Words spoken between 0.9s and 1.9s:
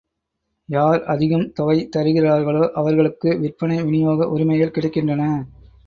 அதிகம் தொகை